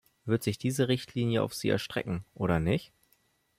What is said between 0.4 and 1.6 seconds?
sich diese Richtlinie auf